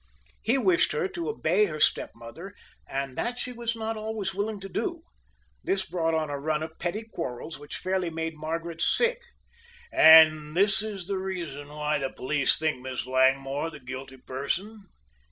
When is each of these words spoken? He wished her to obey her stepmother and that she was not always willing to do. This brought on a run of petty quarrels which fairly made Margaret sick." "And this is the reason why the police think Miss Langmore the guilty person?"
He 0.41 0.57
wished 0.57 0.93
her 0.93 1.07
to 1.09 1.29
obey 1.29 1.65
her 1.65 1.79
stepmother 1.79 2.55
and 2.89 3.15
that 3.19 3.37
she 3.37 3.51
was 3.51 3.75
not 3.75 3.95
always 3.97 4.33
willing 4.33 4.59
to 4.61 4.67
do. 4.67 5.03
This 5.63 5.85
brought 5.85 6.15
on 6.15 6.27
a 6.27 6.39
run 6.39 6.63
of 6.63 6.79
petty 6.79 7.03
quarrels 7.03 7.59
which 7.59 7.77
fairly 7.77 8.09
made 8.09 8.33
Margaret 8.35 8.81
sick." 8.81 9.21
"And 9.93 10.57
this 10.57 10.81
is 10.81 11.05
the 11.05 11.19
reason 11.19 11.67
why 11.69 11.99
the 11.99 12.09
police 12.09 12.57
think 12.57 12.81
Miss 12.81 13.05
Langmore 13.05 13.69
the 13.69 13.79
guilty 13.79 14.17
person?" 14.17 14.87